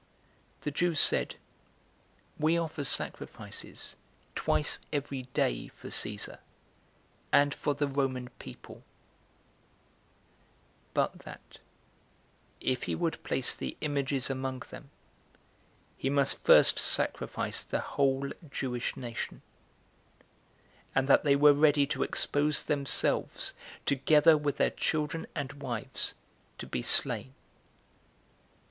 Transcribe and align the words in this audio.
The 0.61 0.71
Jews 0.71 0.99
said, 0.99 1.35
"We 2.39 2.57
offer 2.57 2.83
sacrifices 2.83 3.95
twice 4.33 4.79
every 4.91 5.27
day 5.35 5.67
for 5.67 5.91
Caesar, 5.91 6.39
and 7.31 7.53
for 7.53 7.75
the 7.75 7.85
Roman 7.85 8.29
people;" 8.39 8.81
but 10.95 11.19
that 11.19 11.59
if 12.59 12.81
he 12.85 12.95
would 12.95 13.21
place 13.23 13.53
the 13.53 13.77
images 13.81 14.27
among 14.31 14.61
them, 14.71 14.89
he 15.97 16.09
must 16.09 16.43
first 16.43 16.79
sacrifice 16.79 17.61
the 17.61 17.81
whole 17.81 18.31
Jewish 18.49 18.97
nation; 18.97 19.43
and 20.95 21.07
that 21.07 21.23
they 21.23 21.35
were 21.35 21.53
ready 21.53 21.85
to 21.85 22.01
expose 22.01 22.63
themselves, 22.63 23.53
together 23.85 24.35
with 24.35 24.57
their 24.57 24.71
children 24.71 25.27
and 25.35 25.53
wives, 25.61 26.15
to 26.57 26.65
be 26.65 26.81
slain. 26.81 27.35